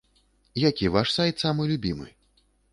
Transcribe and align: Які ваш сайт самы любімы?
Які 0.69 0.89
ваш 0.95 1.13
сайт 1.17 1.35
самы 1.45 1.69
любімы? 1.75 2.07